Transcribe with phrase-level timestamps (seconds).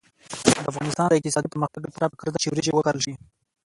[0.59, 3.13] د افغانستان د اقتصادي پرمختګ لپاره پکار ده چې وریجې وکرل شي.